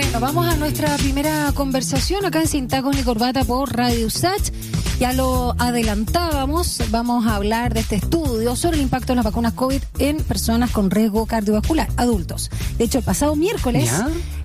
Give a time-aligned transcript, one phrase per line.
[0.00, 4.52] Bueno, vamos a nuestra primera conversación acá en Sin y Corbata por Radio Sach.
[5.00, 9.54] Ya lo adelantábamos, vamos a hablar de este estudio sobre el impacto de las vacunas
[9.54, 12.48] COVID en personas con riesgo cardiovascular, adultos.
[12.78, 13.90] De hecho, el pasado miércoles...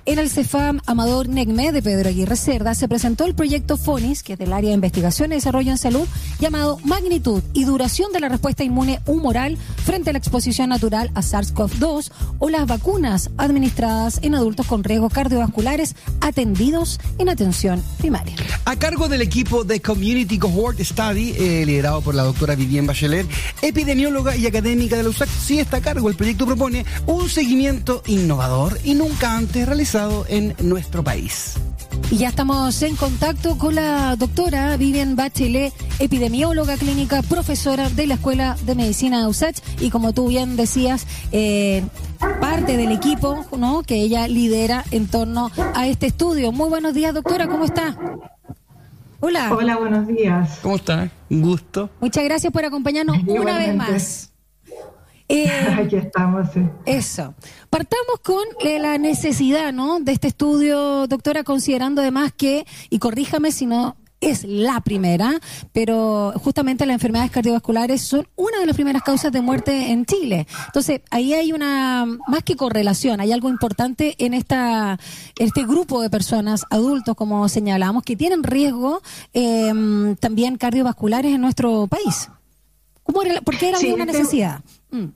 [0.06, 4.34] En el CEFAM Amador Negme de Pedro Aguirre Cerda se presentó el proyecto FONIS, que
[4.34, 6.06] es del área de investigación y desarrollo en salud,
[6.38, 11.20] llamado Magnitud y Duración de la Respuesta Inmune Humoral frente a la exposición natural a
[11.20, 18.34] SARS-CoV-2 o las vacunas administradas en adultos con riesgos cardiovasculares atendidos en atención primaria.
[18.64, 23.26] A cargo del equipo de Community Cohort Study, eh, liderado por la doctora Vivienne Bachelet,
[23.62, 26.08] epidemióloga y académica de la USAC, sí está a cargo.
[26.08, 31.54] El proyecto propone un seguimiento innovador y nunca antes realizado en nuestro país.
[32.10, 38.14] Y ya estamos en contacto con la doctora Vivian Bachelet, epidemióloga clínica, profesora de la
[38.14, 41.82] Escuela de Medicina de USACH y como tú bien decías, eh,
[42.40, 43.82] parte del equipo ¿no?
[43.82, 46.52] que ella lidera en torno a este estudio.
[46.52, 47.96] Muy buenos días, doctora, ¿cómo está?
[49.20, 49.52] Hola.
[49.52, 50.58] Hola, buenos días.
[50.62, 51.10] ¿Cómo está?
[51.30, 51.88] Un gusto.
[52.00, 54.33] Muchas gracias por acompañarnos una vez más.
[55.28, 56.48] Eh, Aquí estamos.
[56.52, 56.60] Sí.
[56.86, 57.34] Eso.
[57.70, 60.00] Partamos con eh, la necesidad, ¿no?
[60.00, 65.38] De este estudio, doctora, considerando además que, y corríjame si no es la primera,
[65.72, 70.46] pero justamente las enfermedades cardiovasculares son una de las primeras causas de muerte en Chile.
[70.66, 74.98] Entonces, ahí hay una, más que correlación, hay algo importante en esta,
[75.38, 79.02] este grupo de personas, adultos, como señalamos, que tienen riesgo
[79.32, 82.30] em, también cardiovasculares en nuestro país.
[83.04, 84.60] ¿Cómo era, ¿Por qué era una este necesidad?
[84.90, 85.06] Mm.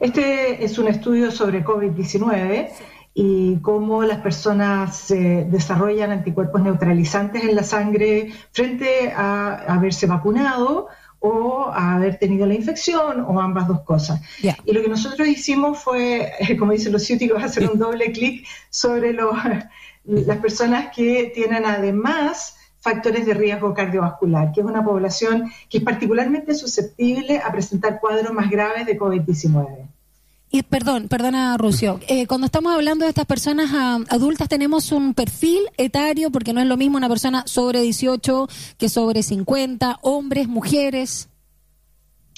[0.00, 2.70] Este es un estudio sobre COVID-19
[3.14, 10.88] y cómo las personas desarrollan anticuerpos neutralizantes en la sangre frente a haberse vacunado
[11.20, 14.20] o a haber tenido la infección o ambas dos cosas.
[14.64, 19.12] Y lo que nosotros hicimos fue, como dicen los ciúticos, hacer un doble clic sobre
[20.04, 22.57] las personas que tienen además
[22.88, 28.32] factores de riesgo cardiovascular, que es una población que es particularmente susceptible a presentar cuadros
[28.32, 29.88] más graves de COVID-19.
[30.50, 32.00] Y perdón, perdona, Rucio.
[32.08, 36.62] Eh, cuando estamos hablando de estas personas ah, adultas, tenemos un perfil etario, porque no
[36.62, 38.48] es lo mismo una persona sobre 18
[38.78, 41.28] que sobre 50, hombres, mujeres.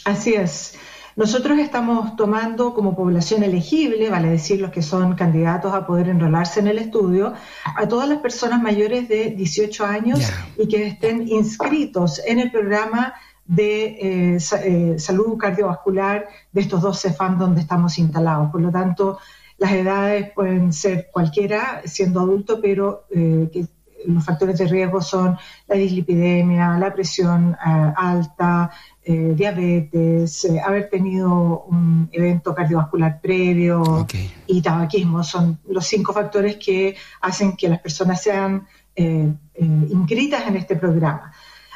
[0.04, 0.74] Así es.
[1.20, 6.60] Nosotros estamos tomando como población elegible, vale decir los que son candidatos a poder enrolarse
[6.60, 7.34] en el estudio,
[7.76, 10.18] a todas las personas mayores de 18 años
[10.56, 13.12] y que estén inscritos en el programa
[13.44, 18.50] de eh, eh, salud cardiovascular de estos dos CEFAM donde estamos instalados.
[18.50, 19.18] Por lo tanto,
[19.58, 23.66] las edades pueden ser cualquiera, siendo adulto, pero eh, que
[24.06, 25.36] los factores de riesgo son
[25.68, 28.70] la dislipidemia, la presión alta,
[29.02, 34.06] eh, diabetes, eh, haber tenido un evento cardiovascular previo
[34.46, 35.22] y tabaquismo.
[35.22, 41.32] Son los cinco factores que hacen que las personas sean eh, inscritas en este programa.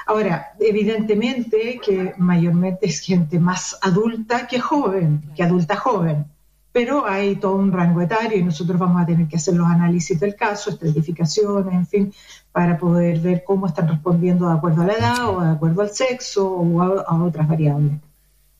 [0.07, 6.27] Ahora, evidentemente que mayormente es gente más adulta que joven, que adulta joven
[6.75, 10.19] pero hay todo un rango etario y nosotros vamos a tener que hacer los análisis
[10.19, 12.15] del caso, estratificaciones, en fin,
[12.51, 15.91] para poder ver cómo están respondiendo de acuerdo a la edad o de acuerdo al
[15.91, 17.93] sexo o a, otras variables.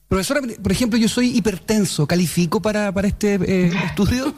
[0.07, 4.33] Profesora, por ejemplo, yo soy hipertenso, ¿califico para, para este eh, estudio?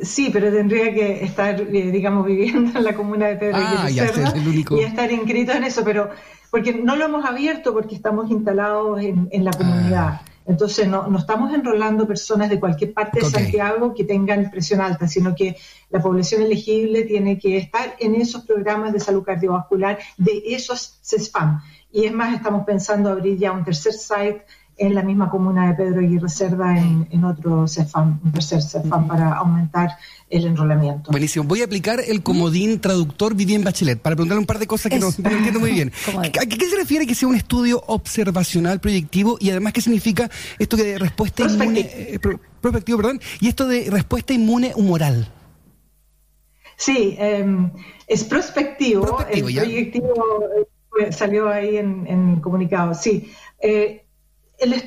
[0.00, 4.80] Sí, pero tendría que estar, eh, digamos, viviendo en la comuna de Pedro ah, y
[4.80, 6.08] estar inscrito en eso, pero
[6.50, 10.22] porque no lo hemos abierto porque estamos instalados en, la comunidad.
[10.22, 10.27] Ah.
[10.48, 15.34] Entonces, no, estamos enrolando personas de cualquier parte de Santiago que tengan presión alta, sino
[15.34, 15.56] que
[15.90, 21.60] la población elegible tiene que estar en esos programas de salud cardiovascular de esos CESFAM.
[21.92, 24.46] Y es más, estamos pensando abrir ya un tercer site
[24.78, 29.08] en la misma comuna de Pedro y Reserva en, en otro CEFAM, un tercer CEFAM
[29.08, 29.96] para aumentar
[30.30, 31.10] el enrolamiento.
[31.10, 31.44] Buenísimo.
[31.44, 34.98] Voy a aplicar el comodín traductor Vivien Bachelet para preguntarle un par de cosas que
[34.98, 35.92] no, entiendo muy bien.
[36.18, 40.76] ¿A qué, se refiere que sea un estudio observacional proyectivo y además qué significa esto
[40.76, 42.18] de respuesta inmune eh,
[42.60, 45.32] prospectivo, perdón, y esto de respuesta inmune humoral?
[46.76, 47.72] Sí, em,
[48.06, 49.18] es prospectivo.
[49.28, 50.44] el proyectivo
[51.00, 52.94] eh, salió ahí en, en comunicado.
[52.94, 53.32] Sí.
[53.60, 54.04] Eh,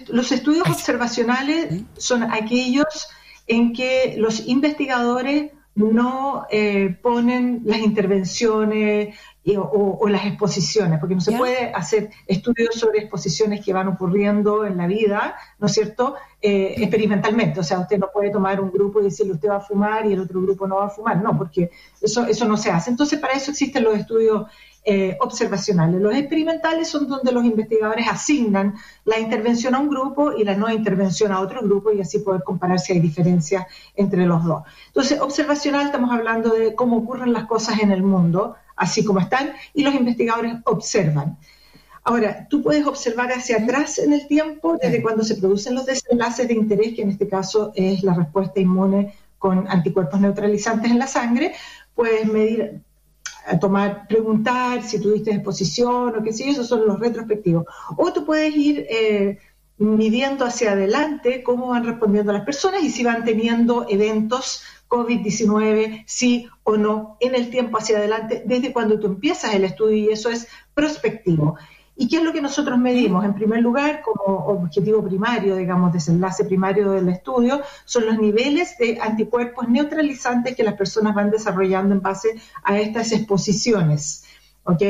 [0.09, 3.07] los estudios observacionales son aquellos
[3.47, 9.15] en que los investigadores no eh, ponen las intervenciones
[9.57, 14.77] o, las exposiciones, porque no se puede hacer estudios sobre exposiciones que van ocurriendo en
[14.77, 17.59] la vida, ¿no es cierto?, eh, experimentalmente.
[17.59, 20.13] O sea, usted no puede tomar un grupo y decirle usted va a fumar y
[20.13, 21.71] el otro grupo no va a fumar, no, porque
[22.01, 22.91] eso, eso no se hace.
[22.91, 24.45] Entonces, para eso existen los estudios
[24.83, 26.01] eh, observacionales.
[26.01, 28.75] Los experimentales son donde los investigadores asignan
[29.05, 32.41] la intervención a un grupo y la no intervención a otro grupo y así poder
[32.43, 34.63] comparar si hay diferencias entre los dos.
[34.87, 39.53] Entonces, observacional estamos hablando de cómo ocurren las cosas en el mundo, así como están,
[39.73, 41.37] y los investigadores observan.
[42.03, 46.47] Ahora, tú puedes observar hacia atrás en el tiempo, desde cuando se producen los desenlaces
[46.47, 51.07] de interés, que en este caso es la respuesta inmune con anticuerpos neutralizantes en la
[51.07, 51.53] sangre,
[51.93, 52.81] puedes medir,
[53.59, 57.65] tomar, preguntar si tuviste exposición o qué sé esos son los retrospectivos.
[57.97, 59.39] O tú puedes ir eh,
[59.77, 66.49] midiendo hacia adelante cómo van respondiendo las personas y si van teniendo eventos COVID-19, sí
[66.63, 70.29] o no, en el tiempo hacia adelante, desde cuando tú empiezas el estudio y eso
[70.29, 71.57] es prospectivo.
[72.01, 73.23] ¿Y qué es lo que nosotros medimos?
[73.23, 78.97] En primer lugar, como objetivo primario, digamos, desenlace primario del estudio, son los niveles de
[78.99, 84.23] anticuerpos neutralizantes que las personas van desarrollando en base a estas exposiciones.
[84.63, 84.81] ¿Ok?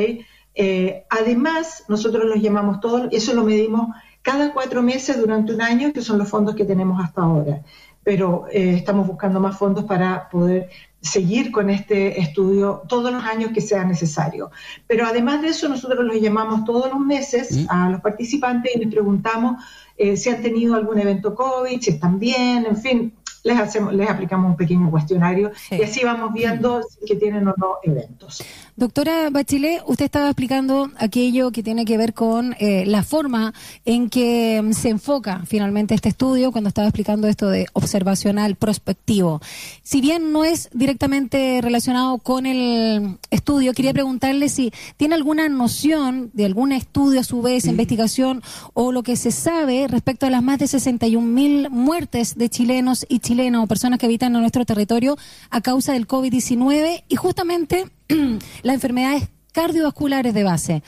[0.56, 5.92] Eh, además, nosotros los llamamos todos, eso lo medimos cada cuatro meses durante un año,
[5.92, 7.62] que son los fondos que tenemos hasta ahora.
[8.04, 10.70] Pero eh, estamos buscando más fondos para poder
[11.02, 14.52] seguir con este estudio todos los años que sea necesario.
[14.88, 18.90] Pero además de eso, nosotros los llamamos todos los meses a los participantes y les
[18.90, 19.64] preguntamos
[19.98, 24.10] eh, si han tenido algún evento COVID, si están bien, en fin, les, hacemos, les
[24.10, 28.44] aplicamos un pequeño cuestionario y así vamos viendo si que tienen o no eventos.
[28.76, 33.54] Doctora Bachelet, usted estaba explicando aquello que tiene que ver con eh, la forma
[33.86, 39.42] en que mm, se enfoca finalmente este estudio cuando estaba explicando esto de observacional prospectivo.
[39.84, 46.30] Si bien no es directamente relacionado con el estudio, quería preguntarle si tiene alguna noción
[46.34, 48.42] de algún estudio a su vez, investigación
[48.74, 53.06] o lo que se sabe respecto a las más de 61 mil muertes de chilenos
[53.10, 55.18] y chilenas o personas que habitan en nuestro territorio
[55.50, 57.86] a causa del COVID-19 y justamente
[58.64, 60.84] las enfermedades cardiovasculares de base.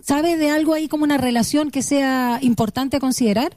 [0.00, 3.56] ¿Sabe de algo ahí como una relación que sea importante considerar?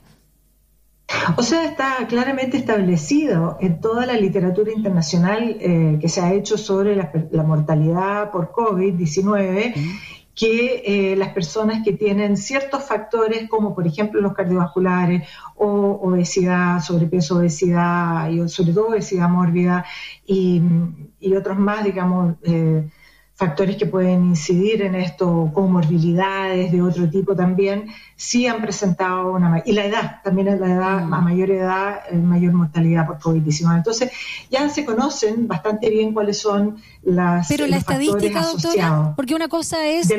[1.36, 6.58] O sea, está claramente establecido en toda la literatura internacional eh, que se ha hecho
[6.58, 9.74] sobre la, mortalidad por COVID-19
[10.34, 16.80] que eh, las personas que tienen ciertos factores, como por ejemplo los cardiovasculares o obesidad,
[16.80, 19.84] sobrepeso, obesidad y sobre todo obesidad mórbida
[20.26, 20.60] y,
[21.36, 22.88] otros más, digamos, eh,
[23.36, 29.62] factores que pueden incidir en esto, comorbilidades de otro tipo también, sí han presentado una...
[29.66, 31.14] Y la edad, también es la edad, mm.
[31.14, 33.76] a mayor edad, mayor mortalidad por COVID-19.
[33.76, 34.12] Entonces,
[34.50, 37.48] ya se conocen bastante bien cuáles son las...
[37.48, 40.14] Pero la estadística, doctora, porque una cosa es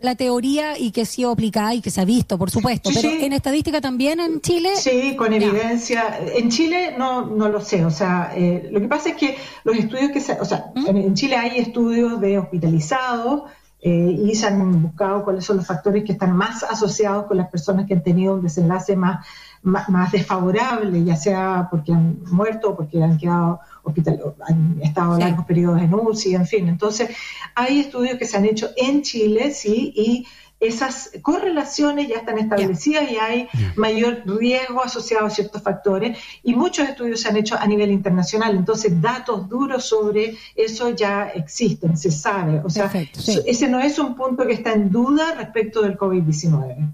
[0.00, 3.10] la teoría y que ha sido aplicada y que se ha visto, por supuesto, pero
[3.10, 4.70] en estadística también en Chile...
[4.76, 6.20] Sí, con evidencia.
[6.36, 9.76] En Chile no, no lo sé, o sea, eh, lo que pasa es que los
[9.76, 10.34] estudios que se...
[10.40, 10.86] O sea, ¿Mm?
[10.86, 13.50] en, Chile hay estudios de hospitalizados,
[13.82, 17.48] eh, y se han buscado cuáles son los factores que están más asociados con las
[17.48, 19.26] personas que han tenido un desenlace más,
[19.62, 25.46] más, desfavorable, ya sea porque han muerto o porque han quedado hospital, han estado largos
[25.46, 26.68] periodos en UCI, en fin.
[26.68, 27.08] Entonces,
[27.54, 30.26] hay estudios que se han hecho en Chile, sí, y
[30.60, 36.86] esas correlaciones ya están establecidas y hay mayor riesgo asociado a ciertos factores y muchos
[36.88, 42.10] estudios se han hecho a nivel internacional, entonces datos duros sobre eso ya existen, se
[42.10, 42.92] sabe, o sea,
[43.46, 46.90] ese no es un punto que está en duda respecto del COVID-19.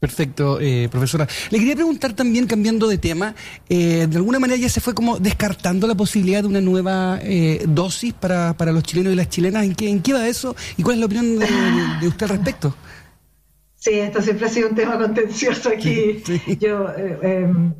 [0.00, 1.28] Perfecto, eh, profesora.
[1.50, 3.34] Le quería preguntar también, cambiando de tema,
[3.68, 7.62] eh, de alguna manera ya se fue como descartando la posibilidad de una nueva eh,
[7.68, 9.62] dosis para, para los chilenos y las chilenas.
[9.62, 10.56] ¿En qué, ¿En qué va eso?
[10.78, 12.74] ¿Y cuál es la opinión de, usted al respecto?
[13.76, 16.22] Sí, esto siempre ha sido un tema contencioso aquí.
[16.60, 16.86] Yo
[17.22, 17.74] em,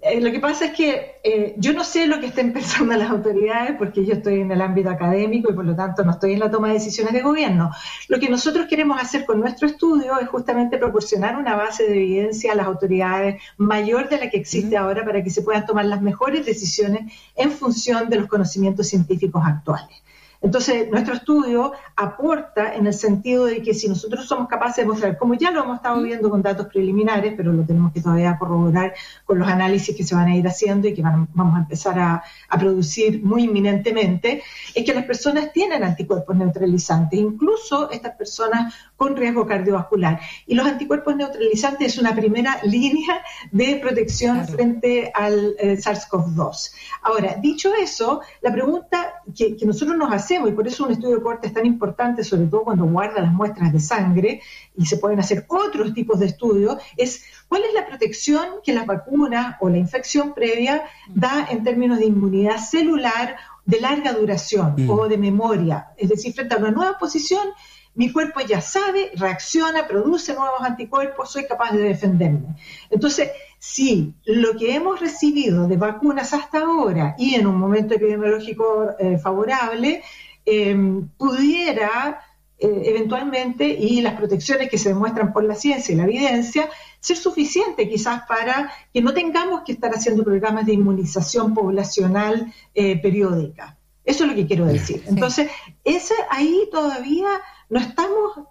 [0.00, 3.10] eh, lo que pasa es que eh, yo no sé lo que estén pensando las
[3.10, 6.40] autoridades porque yo estoy en el ámbito académico y por lo tanto no estoy en
[6.40, 7.70] la toma de decisiones de gobierno.
[8.08, 12.52] Lo que nosotros queremos hacer con nuestro estudio es justamente proporcionar una base de evidencia
[12.52, 16.00] a las autoridades mayor de la que existe ahora para que se puedan tomar las
[16.00, 20.02] mejores decisiones en función de los conocimientos científicos actuales.
[20.40, 25.18] Entonces, nuestro estudio aporta en el sentido de que si nosotros somos capaces de mostrar,
[25.18, 28.94] como ya lo hemos estado viendo con datos preliminares, pero lo tenemos que todavía corroborar
[29.24, 32.22] con los análisis que se van a ir haciendo y que vamos a empezar a,
[32.58, 34.42] producir muy inminentemente,
[34.74, 40.20] es que las personas tienen anticuerpos neutralizantes, incluso estas personas con riesgo cardiovascular.
[40.46, 46.72] Y los anticuerpos neutralizantes es una primera línea de protección frente al eh, SARS-CoV-2.
[47.02, 51.16] Ahora, dicho eso, la pregunta que, que nosotros nos hacemos y por eso un estudio
[51.16, 54.42] de corte es tan importante, sobre todo cuando guarda las muestras de sangre
[54.76, 58.84] y se pueden hacer otros tipos de estudios, es cuál es la protección que la
[58.84, 64.90] vacuna o la infección previa da en términos de inmunidad celular de larga duración mm.
[64.90, 65.88] o de memoria.
[65.96, 67.48] Es decir, frente a una nueva posición,
[67.94, 72.54] mi cuerpo ya sabe, reacciona, produce nuevos anticuerpos, soy capaz de defenderme.
[72.90, 78.90] Entonces, si lo que hemos recibido de vacunas hasta ahora y en un momento epidemiológico
[78.98, 80.02] eh, favorable
[80.44, 82.20] em, pudiera
[82.58, 86.68] eh, eventualmente y las protecciones que se demuestran por la ciencia y la evidencia
[87.00, 93.00] ser suficiente quizás para que no tengamos que estar haciendo programas de inmunización poblacional eh,
[93.00, 93.76] periódica.
[94.04, 95.04] Eso es lo que quiero decir.
[95.06, 95.50] Entonces,
[95.84, 97.28] ese, ahí todavía
[97.68, 98.46] no estamos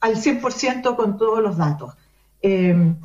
[0.00, 1.94] al 100% con todos los datos.
[2.40, 2.96] Em,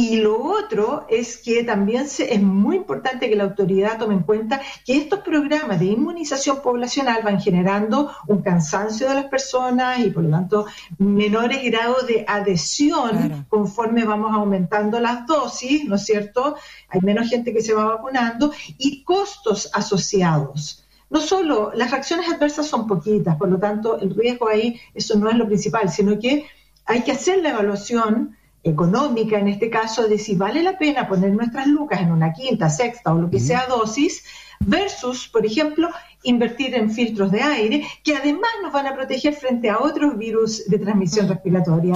[0.00, 4.58] y lo otro es que también es muy importante que la autoridad tome en cuenta
[4.86, 10.24] que estos programas de inmunización poblacional van generando un cansancio de las personas y por
[10.24, 10.64] lo tanto
[10.96, 16.56] menores grados de adhesión conforme vamos aumentando las dosis, ¿no es cierto?
[16.88, 20.88] Hay menos gente que se va vacunando y costos asociados.
[21.10, 25.28] No solo las reacciones adversas son poquitas, por lo tanto el riesgo ahí, eso no
[25.28, 26.46] es lo principal, sino que
[26.86, 31.32] hay que hacer la evaluación económica, en este caso, de si vale la pena poner
[31.32, 34.24] nuestras lucas en una quinta, sexta o lo que sea dosis,
[34.60, 35.88] versus, por ejemplo,
[36.22, 40.68] invertir en filtros de aire, que además nos van a proteger frente a otros virus
[40.68, 41.94] de transmisión respiratoria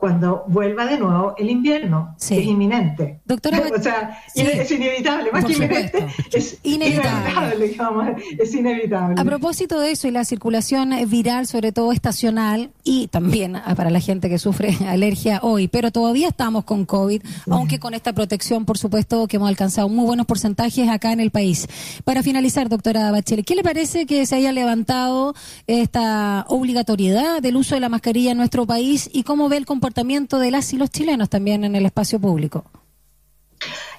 [0.00, 3.20] cuando vuelva de nuevo el invierno, es inminente.
[3.26, 8.16] Doctora, o sea, es inevitable, más que inminente, es inevitable.
[8.38, 9.20] es inevitable.
[9.20, 13.90] A propósito de eso y la circulación viral, sobre todo estacional, y también ah, para
[13.90, 18.64] la gente que sufre alergia hoy, pero todavía estamos con COVID, aunque con esta protección,
[18.64, 21.68] por supuesto, que hemos alcanzado muy buenos porcentajes acá en el país.
[22.04, 25.34] Para finalizar, doctora Bachelet, ¿qué le parece que se haya levantado
[25.66, 29.89] esta obligatoriedad del uso de la mascarilla en nuestro país y cómo ve el comportamiento
[30.38, 32.64] de las y los chilenos también en el espacio público?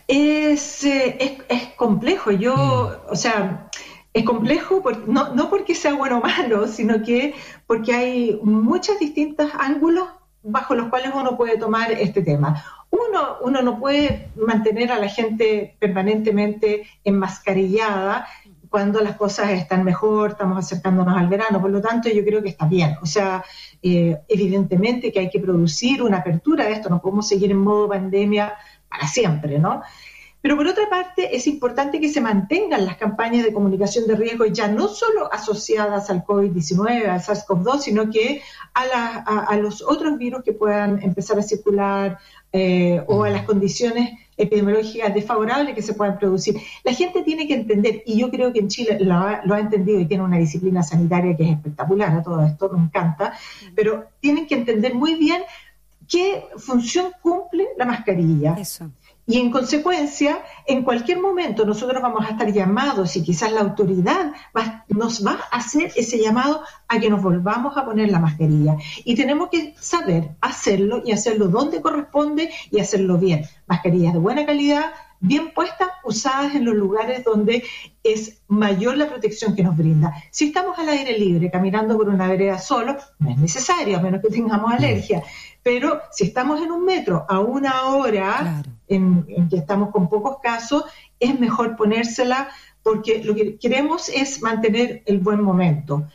[0.07, 2.31] Es, eh, es, complejo.
[2.31, 3.11] Yo, mm.
[3.11, 3.69] o sea,
[4.13, 7.33] es complejo no, no porque sea bueno o malo, sino que
[7.65, 10.07] porque hay muchos distintos ángulos
[10.43, 12.63] bajo los cuales uno puede tomar este tema.
[12.89, 18.27] Uno, uno no puede mantener a la gente permanentemente enmascarillada
[18.71, 21.59] cuando las cosas están mejor, estamos acercándonos al verano.
[21.59, 22.95] Por lo tanto, yo creo que está bien.
[23.01, 23.43] O sea,
[23.83, 27.89] eh, evidentemente que hay que producir una apertura de esto, no podemos seguir en modo
[27.89, 28.53] pandemia
[28.89, 29.81] para siempre, ¿no?
[30.41, 34.45] Pero por otra parte, es importante que se mantengan las campañas de comunicación de riesgo
[34.45, 38.41] ya no solo asociadas al COVID-19, al SARS-CoV-2, sino que
[38.73, 42.19] a, los otros virus que puedan empezar a circular
[42.53, 44.11] eh, o a las condiciones
[44.41, 46.55] epidemiológicas desfavorables que se puedan producir.
[46.83, 50.05] La gente tiene que entender, y yo creo que en Chile lo ha, entendido y
[50.05, 53.33] tiene una disciplina sanitaria que es espectacular, a todo esto me encanta,
[53.75, 55.41] pero tienen que entender muy bien
[56.07, 58.55] qué función cumple la mascarilla.
[58.55, 58.91] Eso.
[59.27, 64.33] Y en consecuencia, en cualquier momento nosotros vamos a estar llamados y quizás la autoridad
[64.89, 68.77] nos va a hacer ese llamado a que nos volvamos a poner la mascarilla.
[69.05, 73.45] Y tenemos que saber hacerlo y hacerlo donde corresponde y hacerlo bien.
[73.67, 77.63] Mascarillas de buena calidad, bien puestas, usadas en los lugares donde
[78.03, 80.13] es mayor la protección que nos brinda.
[80.31, 84.21] Si estamos al aire libre, caminando por una vereda solo, no es necesario, a menos
[84.21, 85.23] que tengamos alergia.
[85.63, 88.63] Pero si estamos en un metro a una hora,
[88.95, 90.83] en, que estamos con pocos casos,
[91.19, 92.49] es mejor ponérsela
[92.83, 96.07] porque lo que queremos es mantener el buen momento.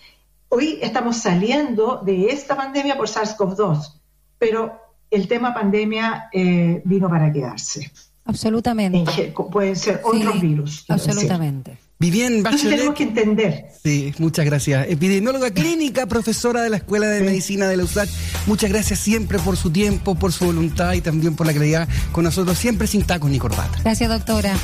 [0.49, 4.01] Hoy estamos saliendo de esta pandemia por SARS-CoV-2,
[4.39, 4.81] pero
[5.11, 7.91] el tema pandemia eh, vino para quedarse.
[8.25, 9.33] Absolutamente.
[9.51, 10.85] Pueden ser otros virus.
[10.89, 11.79] Absolutamente.
[11.99, 12.77] Vivian Bachelet.
[12.77, 13.67] tenemos que entender.
[13.83, 14.87] Sí, muchas gracias.
[14.91, 18.09] Epidemióloga clínica, profesora de la Escuela de Medicina de la USAC.
[18.47, 22.25] Muchas gracias siempre por su tiempo, por su voluntad y también por la claridad con
[22.25, 23.79] nosotros, siempre sin tacos ni corbata.
[23.83, 24.55] Gracias, doctora.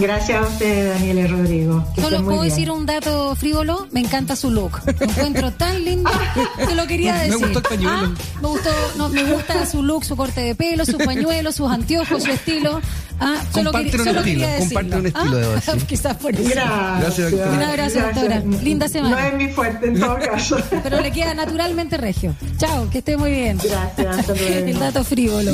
[0.00, 1.84] Gracias a usted, Daniel y Rodrigo.
[2.00, 4.80] Solo puedo decir un dato frívolo, me encanta su look.
[4.86, 6.10] Lo encuentro tan lindo
[6.68, 7.40] que lo quería decir.
[7.40, 7.96] Me gustó el pañuelo.
[7.96, 11.68] Ah, me, gustó, no, me gusta su look, su corte de pelo, su pañuelo, sus
[11.70, 12.80] anteojos, su estilo.
[13.20, 15.60] Ah, solo, comparte un estilo, comparte un estilo de hoy.
[15.88, 16.48] Quizás por eso.
[16.48, 17.32] Gracias.
[17.32, 18.42] Gracias, Un abrazo, doctora.
[18.62, 19.20] Linda semana.
[19.20, 20.56] No es mi fuerte en todo caso.
[20.84, 22.34] Pero le queda naturalmente regio.
[22.58, 23.58] Chao, que esté muy bien.
[23.58, 24.40] Gracias.
[24.40, 25.52] el dato frívolo.